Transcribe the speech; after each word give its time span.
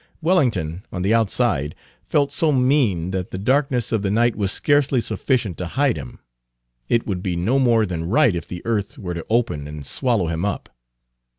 Wellington, 0.19 0.83
on 0.91 1.03
the 1.03 1.13
outside, 1.13 1.75
felt 2.07 2.33
so 2.33 2.51
mean 2.51 3.11
that 3.11 3.29
the 3.29 3.37
darkness 3.37 3.91
of 3.91 4.01
the 4.01 4.09
night 4.09 4.35
was 4.35 4.51
scarcely 4.51 4.99
sufficient 4.99 5.59
to 5.59 5.67
hide 5.77 5.95
him; 5.95 6.17
it 6.89 7.05
would 7.05 7.21
be 7.21 7.35
no 7.35 7.59
more 7.59 7.85
than 7.85 8.09
right 8.09 8.35
if 8.35 8.47
the 8.47 8.63
earth 8.65 8.97
were 8.97 9.13
to 9.13 9.23
open 9.29 9.67
and 9.67 9.85
swallow 9.85 10.25
him 10.25 10.43
up. 10.43 10.69